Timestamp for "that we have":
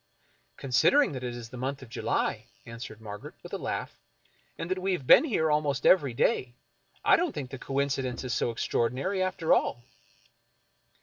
4.71-5.05